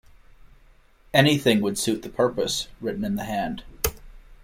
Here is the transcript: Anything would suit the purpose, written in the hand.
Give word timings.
Anything 1.13 1.61
would 1.61 1.77
suit 1.77 2.01
the 2.01 2.09
purpose, 2.09 2.67
written 2.81 3.05
in 3.05 3.17
the 3.17 3.25
hand. 3.25 3.61